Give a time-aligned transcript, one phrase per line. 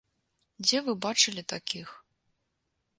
[0.67, 1.87] Дзе вы бачылі такіх?